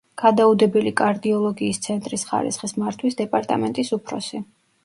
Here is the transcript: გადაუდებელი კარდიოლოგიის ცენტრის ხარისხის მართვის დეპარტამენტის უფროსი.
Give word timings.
გადაუდებელი 0.19 0.93
კარდიოლოგიის 1.01 1.81
ცენტრის 1.87 2.25
ხარისხის 2.31 2.75
მართვის 2.85 3.21
დეპარტამენტის 3.23 3.97
უფროსი. 4.01 4.43